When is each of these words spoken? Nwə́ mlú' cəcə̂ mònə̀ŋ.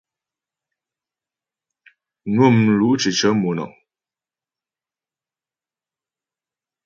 Nwə́ 2.33 2.49
mlú' 2.57 2.97
cəcə̂ 3.01 3.31
mònə̀ŋ. 3.41 3.71